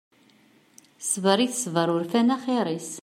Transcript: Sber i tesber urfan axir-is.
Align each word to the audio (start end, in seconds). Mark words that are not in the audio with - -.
Sber 1.09 1.37
i 1.45 1.47
tesber 1.51 1.89
urfan 1.97 2.33
axir-is. 2.35 2.89